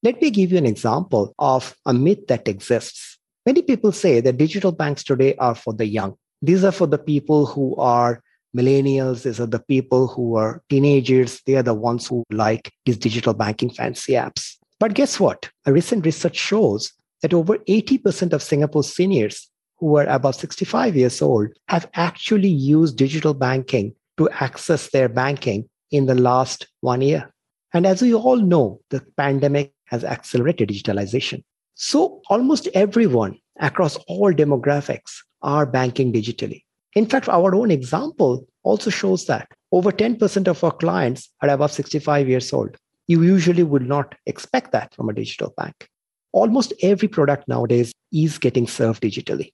Let 0.03 0.21
me 0.21 0.29
give 0.29 0.51
you 0.51 0.57
an 0.57 0.65
example 0.65 1.33
of 1.39 1.75
a 1.85 1.93
myth 1.93 2.27
that 2.27 2.47
exists. 2.47 3.17
Many 3.45 3.61
people 3.61 3.91
say 3.91 4.21
that 4.21 4.37
digital 4.37 4.71
banks 4.71 5.03
today 5.03 5.35
are 5.35 5.55
for 5.55 5.73
the 5.73 5.85
young 5.85 6.15
these 6.41 6.63
are 6.63 6.71
for 6.71 6.87
the 6.87 6.97
people 6.97 7.45
who 7.45 7.75
are 7.75 8.21
millennials. 8.55 9.23
These 9.23 9.39
are 9.39 9.45
the 9.45 9.59
people 9.59 10.07
who 10.07 10.35
are 10.35 10.61
teenagers. 10.69 11.41
They 11.45 11.55
are 11.55 11.63
the 11.63 11.73
ones 11.73 12.07
who 12.07 12.23
like 12.31 12.71
these 12.85 12.97
digital 12.97 13.33
banking 13.33 13.69
fancy 13.69 14.13
apps. 14.13 14.55
But 14.79 14.93
guess 14.93 15.19
what? 15.19 15.49
A 15.65 15.73
recent 15.73 16.05
research 16.05 16.37
shows 16.37 16.93
that 17.21 17.33
over 17.33 17.57
80% 17.57 18.31
of 18.31 18.41
Singapore's 18.41 18.93
seniors 18.93 19.49
who 19.77 19.97
are 19.97 20.07
above 20.07 20.35
65 20.35 20.95
years 20.95 21.21
old 21.21 21.49
have 21.67 21.89
actually 21.93 22.49
used 22.49 22.97
digital 22.97 23.33
banking 23.33 23.93
to 24.17 24.29
access 24.29 24.89
their 24.91 25.09
banking 25.09 25.69
in 25.91 26.05
the 26.05 26.15
last 26.15 26.67
one 26.81 27.01
year. 27.01 27.31
And 27.73 27.85
as 27.85 28.01
we 28.01 28.13
all 28.13 28.37
know, 28.37 28.81
the 28.89 29.01
pandemic 29.17 29.73
has 29.85 30.03
accelerated 30.03 30.69
digitalization. 30.69 31.43
So 31.75 32.21
almost 32.29 32.67
everyone 32.73 33.37
across 33.59 33.97
all 34.07 34.33
demographics 34.33 35.17
are 35.41 35.65
banking 35.65 36.11
digitally. 36.11 36.63
In 36.95 37.05
fact, 37.05 37.29
our 37.29 37.55
own 37.55 37.71
example 37.71 38.47
also 38.63 38.89
shows 38.89 39.25
that 39.27 39.47
over 39.71 39.91
10% 39.91 40.47
of 40.47 40.63
our 40.63 40.71
clients 40.71 41.29
are 41.41 41.49
above 41.49 41.71
65 41.71 42.27
years 42.27 42.51
old. 42.51 42.75
You 43.07 43.23
usually 43.23 43.63
would 43.63 43.87
not 43.87 44.15
expect 44.25 44.71
that 44.71 44.93
from 44.95 45.09
a 45.09 45.13
digital 45.13 45.53
bank. 45.57 45.87
Almost 46.31 46.73
every 46.81 47.07
product 47.07 47.47
nowadays 47.47 47.91
is 48.11 48.37
getting 48.37 48.67
served 48.67 49.03
digitally. 49.03 49.51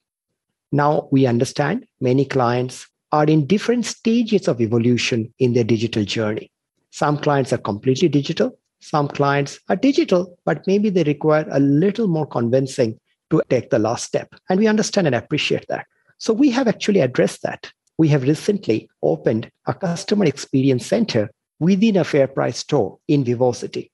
Now 0.71 1.07
we 1.11 1.25
understand 1.25 1.85
many 2.01 2.25
clients 2.25 2.87
are 3.11 3.25
in 3.25 3.45
different 3.45 3.85
stages 3.85 4.47
of 4.47 4.61
evolution 4.61 5.33
in 5.39 5.53
their 5.53 5.63
digital 5.63 6.03
journey. 6.03 6.51
Some 6.91 7.17
clients 7.17 7.51
are 7.53 7.57
completely 7.57 8.09
digital. 8.09 8.57
Some 8.79 9.07
clients 9.07 9.59
are 9.69 9.75
digital, 9.75 10.37
but 10.45 10.65
maybe 10.67 10.89
they 10.89 11.03
require 11.03 11.47
a 11.51 11.59
little 11.59 12.07
more 12.07 12.27
convincing 12.27 12.99
to 13.29 13.41
take 13.49 13.69
the 13.69 13.79
last 13.79 14.05
step. 14.05 14.33
And 14.49 14.59
we 14.59 14.67
understand 14.67 15.07
and 15.07 15.15
appreciate 15.15 15.65
that. 15.69 15.85
So 16.17 16.33
we 16.33 16.49
have 16.51 16.67
actually 16.67 16.99
addressed 16.99 17.41
that. 17.43 17.71
We 17.97 18.07
have 18.09 18.23
recently 18.23 18.89
opened 19.01 19.49
a 19.65 19.73
customer 19.73 20.25
experience 20.25 20.85
center 20.85 21.29
within 21.59 21.97
a 21.97 22.03
FairPrice 22.03 22.55
store 22.55 22.99
in 23.07 23.23
Vivocity. 23.23 23.91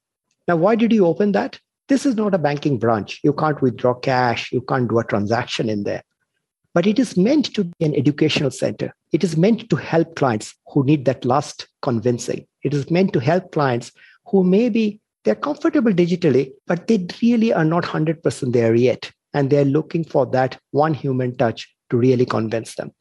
Now, 0.48 0.56
why 0.58 0.76
did 0.76 0.92
you 0.92 1.06
open 1.06 1.32
that? 1.34 1.60
This 1.88 2.06
is 2.06 2.16
not 2.16 2.34
a 2.34 2.40
banking 2.40 2.80
branch. 2.80 3.20
You 3.24 3.34
can't 3.34 3.62
withdraw 3.62 3.94
cash. 3.94 4.52
You 4.52 4.62
can't 4.62 4.90
do 4.90 5.00
a 5.00 5.04
transaction 5.04 5.70
in 5.70 5.84
there. 5.84 6.04
But 6.74 6.88
it 6.88 7.00
is 7.00 7.18
meant 7.18 7.54
to 7.54 7.66
be 7.66 7.86
an 7.86 7.96
educational 7.96 8.52
center. 8.52 8.94
It 9.12 9.24
is 9.24 9.36
meant 9.36 9.70
to 9.70 9.76
help 9.76 10.16
clients 10.16 10.56
who 10.68 10.86
need 10.86 11.06
that 11.06 11.26
last 11.26 11.68
convincing. 11.82 12.48
It 12.64 12.74
is 12.74 12.90
meant 12.90 13.14
to 13.14 13.20
help 13.20 13.52
clients 13.52 13.92
who 14.28 14.44
maybe 14.44 15.02
they're 15.24 15.36
comfortable 15.36 15.92
digitally, 15.92 16.52
but 16.66 16.88
they 16.88 17.06
really 17.22 17.54
are 17.54 17.66
not 17.66 17.84
100% 17.84 18.54
there 18.54 18.74
yet 18.74 19.12
and 19.34 19.50
they're 19.50 19.66
looking 19.66 20.04
for 20.04 20.26
that 20.28 20.58
one 20.72 20.94
human 20.94 21.36
touch 21.36 21.74
to 21.90 21.98
really 21.98 22.26
convince 22.26 22.76
them. 22.76 22.92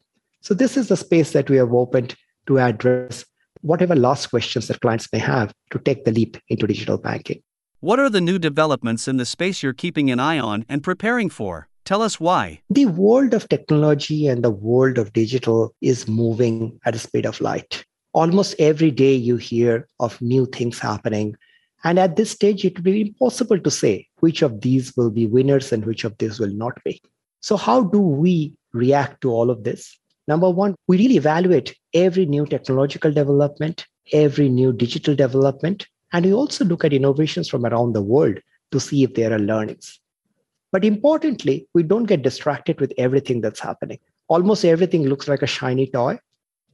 So, 0.41 0.53
this 0.53 0.75
is 0.75 0.87
the 0.87 0.97
space 0.97 1.31
that 1.31 1.49
we 1.49 1.57
have 1.57 1.73
opened 1.73 2.15
to 2.47 2.59
address 2.59 3.25
whatever 3.61 3.95
last 3.95 4.27
questions 4.27 4.67
that 4.67 4.81
clients 4.81 5.07
may 5.13 5.19
have 5.19 5.53
to 5.71 5.79
take 5.79 6.03
the 6.03 6.11
leap 6.11 6.37
into 6.49 6.67
digital 6.67 6.97
banking. 6.97 7.41
What 7.79 7.99
are 7.99 8.09
the 8.09 8.21
new 8.21 8.39
developments 8.39 9.07
in 9.07 9.17
the 9.17 9.25
space 9.25 9.63
you're 9.63 9.73
keeping 9.73 10.09
an 10.11 10.19
eye 10.19 10.39
on 10.39 10.65
and 10.67 10.83
preparing 10.83 11.29
for? 11.29 11.67
Tell 11.91 12.03
us 12.03 12.21
why. 12.21 12.61
The 12.69 12.85
world 12.85 13.33
of 13.33 13.49
technology 13.49 14.25
and 14.25 14.41
the 14.41 14.49
world 14.49 14.97
of 14.97 15.11
digital 15.11 15.75
is 15.81 16.07
moving 16.07 16.79
at 16.85 16.93
the 16.93 16.99
speed 16.99 17.25
of 17.25 17.41
light. 17.41 17.83
Almost 18.13 18.55
every 18.59 18.91
day 18.91 19.13
you 19.13 19.35
hear 19.35 19.89
of 19.99 20.21
new 20.21 20.45
things 20.45 20.79
happening 20.79 21.35
and 21.83 21.99
at 21.99 22.15
this 22.15 22.31
stage, 22.31 22.63
it 22.63 22.77
will 22.77 22.83
be 22.83 23.01
impossible 23.01 23.59
to 23.59 23.69
say 23.69 24.07
which 24.21 24.41
of 24.41 24.61
these 24.61 24.95
will 24.95 25.09
be 25.09 25.27
winners 25.27 25.73
and 25.73 25.83
which 25.83 26.05
of 26.05 26.17
these 26.17 26.39
will 26.39 26.53
not 26.53 26.81
be. 26.85 27.01
So, 27.41 27.57
how 27.57 27.83
do 27.83 27.99
we 27.99 28.55
react 28.71 29.19
to 29.23 29.31
all 29.31 29.49
of 29.49 29.65
this? 29.65 29.99
Number 30.29 30.49
one, 30.49 30.75
we 30.87 30.97
really 30.97 31.17
evaluate 31.17 31.75
every 31.93 32.25
new 32.25 32.45
technological 32.45 33.11
development, 33.11 33.85
every 34.13 34.47
new 34.47 34.71
digital 34.71 35.13
development, 35.13 35.87
and 36.13 36.25
we 36.25 36.31
also 36.33 36.63
look 36.63 36.85
at 36.85 36.93
innovations 36.93 37.49
from 37.49 37.65
around 37.65 37.91
the 37.91 38.01
world 38.01 38.39
to 38.71 38.79
see 38.79 39.03
if 39.03 39.13
there 39.13 39.33
are 39.33 39.39
learnings. 39.39 39.99
But 40.71 40.85
importantly, 40.85 41.67
we 41.73 41.83
don't 41.83 42.05
get 42.05 42.21
distracted 42.21 42.79
with 42.79 42.93
everything 42.97 43.41
that's 43.41 43.59
happening. 43.59 43.99
Almost 44.27 44.63
everything 44.63 45.03
looks 45.03 45.27
like 45.27 45.41
a 45.41 45.47
shiny 45.47 45.87
toy, 45.87 46.19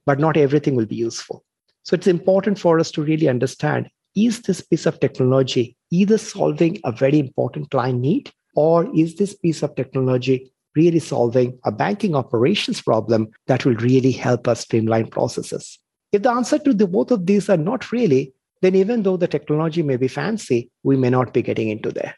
but 0.06 0.20
not 0.20 0.38
everything 0.38 0.76
will 0.76 0.86
be 0.86 0.96
useful. 0.96 1.44
So 1.84 1.96
it's 1.96 2.08
important 2.08 2.60
for 2.60 2.80
us 2.80 2.92
to 2.92 3.04
really 3.04 3.28
understand 3.28 3.90
is 4.16 4.42
this 4.42 4.62
piece 4.62 4.86
of 4.86 5.00
technology 5.00 5.76
either 5.92 6.18
solving 6.18 6.80
a 6.84 6.92
very 6.92 7.20
important 7.20 7.70
client 7.70 8.02
need 8.02 8.32
or 8.56 8.90
is 8.96 9.16
this 9.16 9.36
piece 9.36 9.62
of 9.62 9.76
technology 9.76 10.52
really 10.76 11.00
solving 11.00 11.58
a 11.66 11.72
banking 11.72 12.16
operations 12.16 12.82
problem 12.82 13.28
that 13.46 13.64
will 13.64 13.76
really 13.76 14.12
help 14.12 14.48
us 14.48 14.62
streamline 14.62 15.08
processes? 15.08 15.80
If 16.12 16.24
the 16.24 16.32
answer 16.32 16.58
to 16.60 16.74
the, 16.74 16.88
both 16.88 17.12
of 17.12 17.26
these 17.26 17.50
are 17.50 17.58
not 17.58 17.92
really, 17.92 18.34
then 18.62 18.76
even 18.76 19.04
though 19.04 19.18
the 19.18 19.28
technology 19.28 19.84
may 19.84 19.98
be 19.98 20.08
fancy, 20.08 20.72
we 20.84 20.98
may 20.98 21.10
not 21.10 21.34
be 21.34 21.42
getting 21.42 21.70
into 21.70 21.92
there. 21.92 22.16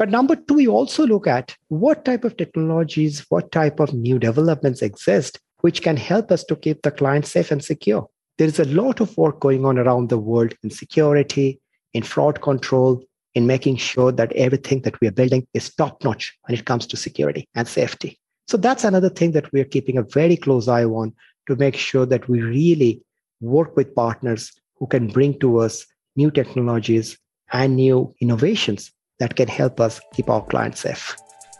But 0.00 0.08
number 0.08 0.34
two, 0.34 0.54
we 0.54 0.66
also 0.66 1.06
look 1.06 1.26
at 1.26 1.54
what 1.68 2.06
type 2.06 2.24
of 2.24 2.38
technologies, 2.38 3.26
what 3.28 3.52
type 3.52 3.80
of 3.80 3.92
new 3.92 4.18
developments 4.18 4.80
exist, 4.80 5.38
which 5.60 5.82
can 5.82 5.98
help 5.98 6.32
us 6.32 6.42
to 6.44 6.56
keep 6.56 6.80
the 6.80 6.90
client 6.90 7.26
safe 7.26 7.50
and 7.50 7.62
secure. 7.62 8.08
There 8.38 8.48
is 8.48 8.58
a 8.58 8.64
lot 8.64 9.00
of 9.00 9.14
work 9.18 9.40
going 9.40 9.66
on 9.66 9.76
around 9.76 10.08
the 10.08 10.16
world 10.16 10.54
in 10.62 10.70
security, 10.70 11.60
in 11.92 12.02
fraud 12.02 12.40
control, 12.40 13.04
in 13.34 13.46
making 13.46 13.76
sure 13.76 14.10
that 14.10 14.32
everything 14.32 14.80
that 14.82 14.98
we 15.02 15.08
are 15.08 15.12
building 15.12 15.46
is 15.52 15.74
top 15.74 16.02
notch 16.02 16.34
when 16.46 16.58
it 16.58 16.64
comes 16.64 16.86
to 16.86 16.96
security 16.96 17.46
and 17.54 17.68
safety. 17.68 18.18
So 18.48 18.56
that's 18.56 18.84
another 18.84 19.10
thing 19.10 19.32
that 19.32 19.52
we 19.52 19.60
are 19.60 19.64
keeping 19.64 19.98
a 19.98 20.02
very 20.02 20.38
close 20.38 20.66
eye 20.66 20.84
on 20.84 21.12
to 21.46 21.56
make 21.56 21.76
sure 21.76 22.06
that 22.06 22.26
we 22.26 22.40
really 22.40 23.02
work 23.42 23.76
with 23.76 23.94
partners 23.94 24.50
who 24.76 24.86
can 24.86 25.08
bring 25.08 25.38
to 25.40 25.58
us 25.58 25.84
new 26.16 26.30
technologies 26.30 27.18
and 27.52 27.76
new 27.76 28.14
innovations 28.22 28.92
that 29.20 29.36
can 29.36 29.48
help 29.48 29.80
us 29.80 30.00
keep 30.12 30.28
our 30.28 30.44
clients 30.44 30.80
safe. 30.80 31.16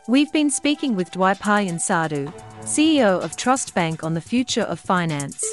We've 0.09 0.33
been 0.33 0.51
speaking 0.51 0.97
with 0.97 1.13
Dwaipayan 1.13 1.81
Sadhu, 1.81 2.33
CEO 2.63 3.23
of 3.23 3.37
Trust 3.37 3.75
Bank 3.75 4.03
on 4.03 4.15
the 4.15 4.21
future 4.21 4.63
of 4.63 4.81
finance. 4.81 5.45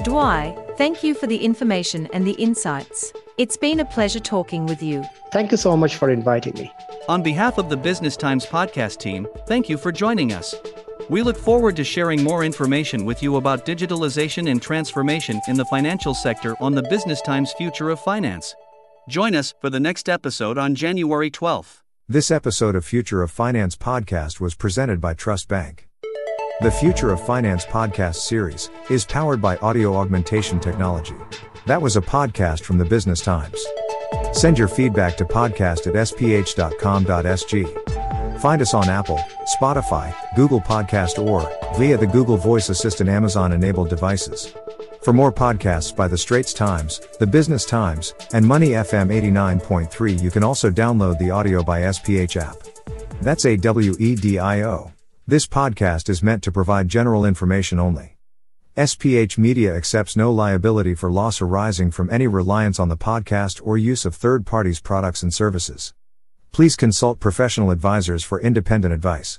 Dwai, 0.00 0.54
thank 0.76 1.02
you 1.02 1.14
for 1.14 1.26
the 1.26 1.38
information 1.38 2.06
and 2.12 2.24
the 2.24 2.32
insights. 2.32 3.12
It's 3.38 3.56
been 3.56 3.80
a 3.80 3.84
pleasure 3.84 4.20
talking 4.20 4.66
with 4.66 4.82
you. 4.82 5.04
Thank 5.32 5.50
you 5.50 5.56
so 5.56 5.76
much 5.76 5.96
for 5.96 6.08
inviting 6.08 6.54
me. 6.54 6.72
On 7.08 7.22
behalf 7.22 7.58
of 7.58 7.68
the 7.68 7.76
Business 7.76 8.16
Times 8.16 8.46
podcast 8.46 8.98
team, 8.98 9.26
thank 9.46 9.68
you 9.68 9.76
for 9.76 9.90
joining 9.90 10.32
us. 10.32 10.54
We 11.08 11.22
look 11.22 11.36
forward 11.36 11.76
to 11.76 11.84
sharing 11.84 12.22
more 12.22 12.44
information 12.44 13.04
with 13.04 13.22
you 13.22 13.36
about 13.36 13.64
digitalization 13.64 14.50
and 14.50 14.60
transformation 14.60 15.40
in 15.48 15.56
the 15.56 15.64
financial 15.66 16.14
sector 16.14 16.56
on 16.60 16.74
the 16.74 16.82
Business 16.84 17.20
Times 17.22 17.52
Future 17.52 17.90
of 17.90 18.00
Finance. 18.00 18.54
Join 19.08 19.34
us 19.36 19.54
for 19.60 19.70
the 19.70 19.78
next 19.78 20.08
episode 20.08 20.58
on 20.58 20.74
January 20.74 21.30
12th. 21.30 21.82
This 22.08 22.28
episode 22.30 22.74
of 22.74 22.84
Future 22.84 23.22
of 23.22 23.30
Finance 23.30 23.76
podcast 23.76 24.40
was 24.40 24.56
presented 24.56 25.00
by 25.00 25.14
Trust 25.14 25.46
Bank. 25.46 25.88
The 26.60 26.72
Future 26.72 27.12
of 27.12 27.24
Finance 27.24 27.64
podcast 27.66 28.16
series 28.16 28.68
is 28.90 29.04
powered 29.04 29.40
by 29.40 29.58
audio 29.58 29.94
augmentation 29.94 30.58
technology. 30.58 31.14
That 31.66 31.80
was 31.80 31.96
a 31.96 32.00
podcast 32.00 32.62
from 32.62 32.78
the 32.78 32.84
Business 32.84 33.20
Times. 33.20 33.64
Send 34.32 34.58
your 34.58 34.66
feedback 34.68 35.16
to 35.18 35.24
podcast 35.24 35.86
at 35.86 35.94
sph.com.sg. 35.94 36.80
Find 38.40 38.60
us 38.62 38.74
on 38.74 38.88
Apple, 38.88 39.20
Spotify, 39.60 40.12
Google 40.34 40.60
Podcast, 40.60 41.24
or 41.24 41.48
via 41.78 41.96
the 41.96 42.06
Google 42.08 42.36
Voice 42.36 42.70
Assistant 42.70 43.08
Amazon 43.08 43.52
enabled 43.52 43.88
devices. 43.88 44.52
For 45.06 45.12
more 45.12 45.32
podcasts 45.32 45.94
by 45.94 46.08
The 46.08 46.18
Straits 46.18 46.52
Times, 46.52 47.00
The 47.20 47.26
Business 47.28 47.64
Times, 47.64 48.12
and 48.32 48.44
Money 48.44 48.70
FM 48.70 49.06
89.3, 49.06 50.20
you 50.20 50.32
can 50.32 50.42
also 50.42 50.68
download 50.68 51.16
the 51.20 51.28
AWEDIO 51.28 51.64
by 51.64 51.82
SPH 51.82 52.36
app. 52.42 52.56
That's 53.22 53.46
A 53.46 53.56
W 53.56 53.94
E 54.00 54.16
D 54.16 54.40
I 54.40 54.62
O. 54.62 54.92
This 55.24 55.46
podcast 55.46 56.08
is 56.08 56.24
meant 56.24 56.42
to 56.42 56.50
provide 56.50 56.88
general 56.88 57.24
information 57.24 57.78
only. 57.78 58.16
SPH 58.76 59.38
Media 59.38 59.76
accepts 59.76 60.16
no 60.16 60.32
liability 60.32 60.96
for 60.96 61.08
loss 61.08 61.40
arising 61.40 61.92
from 61.92 62.10
any 62.10 62.26
reliance 62.26 62.80
on 62.80 62.88
the 62.88 62.96
podcast 62.96 63.60
or 63.62 63.78
use 63.78 64.04
of 64.06 64.16
third 64.16 64.44
parties' 64.44 64.80
products 64.80 65.22
and 65.22 65.32
services. 65.32 65.94
Please 66.50 66.74
consult 66.74 67.20
professional 67.20 67.70
advisors 67.70 68.24
for 68.24 68.40
independent 68.40 68.92
advice. 68.92 69.38